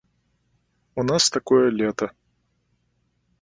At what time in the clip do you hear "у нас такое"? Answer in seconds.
0.99-1.67